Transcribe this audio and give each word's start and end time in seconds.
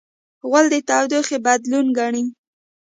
غول 0.49 0.65
د 0.73 0.75
تودوخې 0.87 1.37
بدلون 1.45 1.85
ګڼي. 1.97 2.23